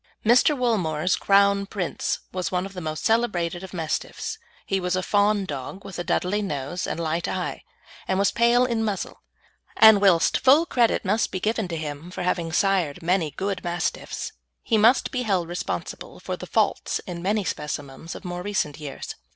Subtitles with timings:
[0.25, 0.57] Mr.
[0.57, 4.39] Woolmore's Crown Prince was one of the most celebrated of Mastiffs.
[4.65, 7.61] He was a fawn dog with a Dudley nose and light eye,
[8.07, 9.21] and was pale in muzzle,
[9.77, 14.31] and whilst full credit must be given to him for having sired many good Mastiffs,
[14.63, 19.13] he must be held responsible for the faults in many specimens of more recent years.